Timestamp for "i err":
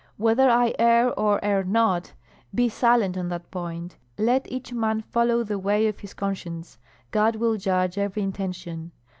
0.49-1.11